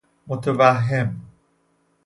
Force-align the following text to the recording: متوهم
متوهم 0.27 1.19